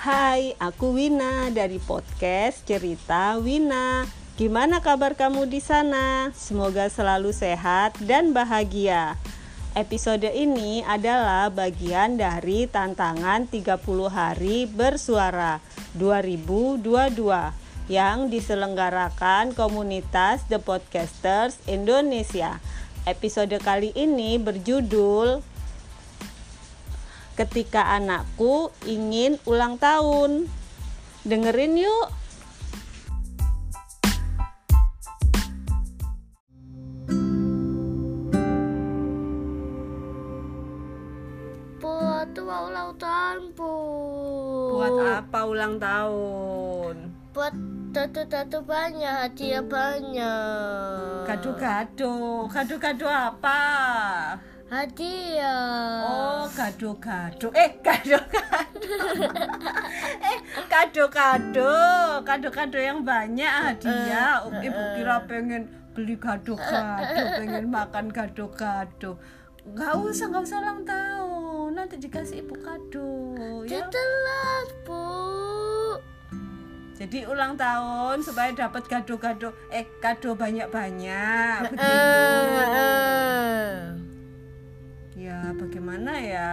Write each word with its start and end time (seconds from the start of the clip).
Hai, 0.00 0.56
aku 0.56 0.96
Wina 0.96 1.52
dari 1.52 1.76
podcast 1.76 2.64
Cerita 2.64 3.36
Wina. 3.36 4.08
Gimana 4.40 4.80
kabar 4.80 5.12
kamu 5.12 5.44
di 5.44 5.60
sana? 5.60 6.32
Semoga 6.32 6.88
selalu 6.88 7.36
sehat 7.36 8.00
dan 8.00 8.32
bahagia. 8.32 9.20
Episode 9.76 10.32
ini 10.32 10.80
adalah 10.88 11.52
bagian 11.52 12.16
dari 12.16 12.64
tantangan 12.64 13.44
30 13.44 13.76
hari 14.08 14.64
bersuara 14.64 15.60
2022 15.92 16.80
yang 17.92 18.32
diselenggarakan 18.32 19.52
komunitas 19.52 20.48
The 20.48 20.64
Podcasters 20.64 21.60
Indonesia. 21.68 22.56
Episode 23.04 23.60
kali 23.60 23.92
ini 23.92 24.40
berjudul 24.40 25.44
ketika 27.40 27.96
anakku 27.96 28.68
ingin 28.84 29.40
ulang 29.48 29.80
tahun. 29.80 30.44
Dengerin 31.24 31.80
yuk. 31.80 32.08
Buat 41.80 42.28
tua 42.36 42.56
ulang 42.68 42.92
tahun, 43.00 43.56
Bu. 43.56 43.72
Buat 44.76 45.24
apa 45.24 45.40
ulang 45.48 45.74
tahun? 45.80 46.94
Buat 47.32 47.54
tato-tato 47.96 48.60
banyak, 48.68 49.14
hadiah 49.24 49.64
banyak. 49.64 51.24
Gado-gado. 51.24 52.44
Gado-gado 52.52 53.08
apa? 53.08 53.60
Hadiah. 54.70 56.06
Oh, 56.06 56.42
gado-gado. 56.54 57.50
Eh, 57.58 57.74
gado-gado. 57.82 58.78
eh, 60.30 60.38
gado-gado. 60.70 61.74
Gado-gado 62.22 62.78
yang 62.78 63.02
banyak 63.02 63.50
hadiah. 63.50 64.46
Eh, 64.46 64.70
Ibu 64.70 64.82
kira 64.94 65.26
pengen 65.26 65.66
beli 65.90 66.14
gado-gado, 66.14 67.18
pengen 67.42 67.66
makan 67.66 68.14
gado-gado. 68.14 69.18
Gak 69.74 69.92
usah, 69.98 70.30
gak 70.30 70.46
usah 70.46 70.62
ulang 70.62 70.86
tahun. 70.86 71.74
Nanti 71.74 71.98
dikasih 71.98 72.46
ibu 72.46 72.54
kado. 72.62 73.34
Ya. 73.66 73.90
Telat, 73.90 74.68
Bu. 74.86 75.02
Jadi 77.00 77.24
ulang 77.24 77.56
tahun 77.56 78.20
supaya 78.20 78.54
dapat 78.54 78.86
gado-gado. 78.86 79.50
Eh, 79.74 79.82
kado 79.98 80.38
banyak-banyak. 80.38 81.58
Eh, 81.64 81.70
Begitu. 81.74 82.49
Ya, 85.80 85.88
bagaimana 85.88 86.12
ya? 86.20 86.52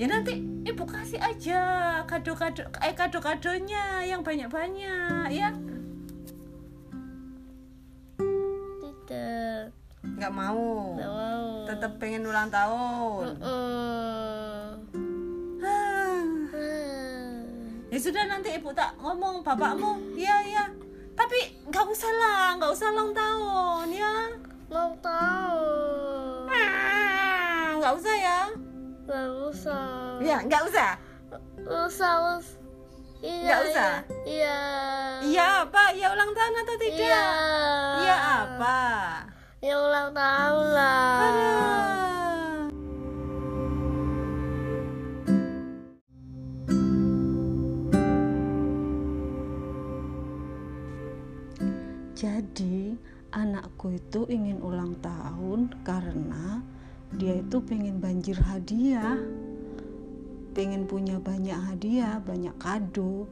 Ya 0.00 0.06
nanti 0.08 0.40
ibu 0.64 0.88
kasih 0.88 1.20
aja 1.20 2.00
kado-kado 2.08 2.64
eh 2.80 2.96
kado-kadonya 2.96 4.00
yang 4.08 4.24
banyak-banyak 4.24 5.28
ya. 5.28 5.52
Tidak. 8.80 9.68
Nggak 10.16 10.32
mau. 10.32 10.96
Mau. 10.96 11.68
Tetap 11.68 11.92
pengen 12.00 12.24
ulang 12.24 12.48
tahun. 12.48 13.36
Eh. 13.36 14.68
Ah. 15.60 16.24
Eh. 16.56 17.44
Ya 17.92 17.98
sudah 18.00 18.24
nanti 18.24 18.56
ibu 18.56 18.72
tak 18.72 18.96
ngomong 18.96 19.44
bapakmu. 19.44 20.16
Iya, 20.16 20.40
iya. 20.48 20.64
Tapi 21.12 21.68
nggak 21.68 21.84
usah 21.84 22.12
lah, 22.16 22.56
nggak 22.56 22.72
usah 22.72 22.88
ulang 22.96 23.12
tahun 23.12 23.86
ya. 23.92 24.14
Ulang 24.72 24.96
tahun. 25.04 25.53
Nggak 27.84 28.00
usah 28.00 28.16
ya. 28.16 28.40
Gak 29.04 29.28
usah. 29.44 30.16
Ya, 30.24 30.40
nggak 30.40 30.62
usah. 30.72 30.96
Usah, 31.68 32.12
usah. 32.40 32.56
Iya, 33.20 33.44
Nggak 33.44 33.60
usah? 33.60 33.92
Iya. 34.24 34.60
Iya 35.20 35.44
apa? 35.68 35.92
Ya 35.92 36.08
ulang 36.16 36.32
tahun 36.32 36.54
atau 36.64 36.76
tidak? 36.80 36.96
Iya. 36.96 37.28
Iya 38.00 38.16
apa? 38.40 38.80
Ya 39.60 39.74
ulang 39.84 40.16
tahun 40.16 40.66
lah. 40.72 41.28
Aduh. 41.28 41.76
Jadi 52.16 52.96
anakku 53.28 53.92
itu 53.92 54.24
ingin 54.32 54.64
ulang 54.64 54.96
tahun 55.04 55.68
karena 55.84 56.64
dia 57.14 57.38
itu 57.38 57.62
pengen 57.62 58.02
banjir 58.02 58.34
hadiah. 58.42 59.18
Pengen 60.54 60.86
punya 60.86 61.18
banyak 61.18 61.54
hadiah 61.54 62.18
banyak 62.22 62.54
kado. 62.58 63.26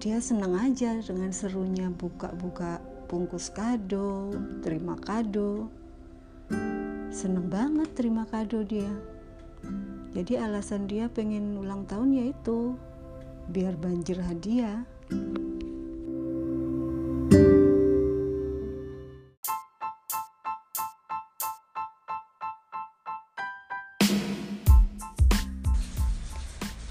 Dia 0.00 0.20
senang 0.20 0.56
aja 0.56 1.00
dengan 1.00 1.32
serunya 1.32 1.88
buka-buka 1.92 2.80
bungkus 3.08 3.52
kado 3.52 4.32
terima 4.64 4.96
kado. 4.96 5.68
Seneng 7.12 7.52
banget 7.52 7.92
terima 7.92 8.24
kado 8.24 8.64
dia. 8.64 8.88
Jadi 10.12 10.36
alasan 10.36 10.88
dia 10.88 11.08
pengen 11.08 11.56
ulang 11.56 11.88
tahun 11.88 12.12
yaitu 12.24 12.76
biar 13.48 13.76
banjir 13.76 14.20
hadiah 14.20 14.84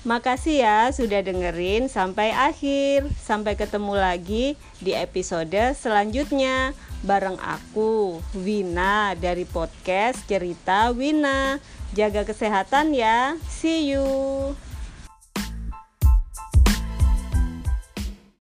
Makasih 0.01 0.65
ya 0.65 0.89
sudah 0.89 1.21
dengerin 1.21 1.85
sampai 1.85 2.33
akhir. 2.33 3.05
Sampai 3.21 3.53
ketemu 3.53 3.93
lagi 3.93 4.57
di 4.81 4.97
episode 4.97 5.77
selanjutnya 5.77 6.73
bareng 7.05 7.37
aku 7.37 8.17
Wina 8.33 9.13
dari 9.13 9.45
podcast 9.45 10.25
Cerita 10.25 10.89
Wina. 10.89 11.61
Jaga 11.93 12.25
kesehatan 12.25 12.97
ya. 12.97 13.37
See 13.45 13.93
you. 13.93 14.57